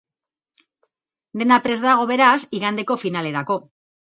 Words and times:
Dena 1.41 1.61
prest 1.67 1.87
dago 1.89 2.09
beraz 2.13 2.33
igandeko 2.61 2.99
finalerako. 3.07 3.63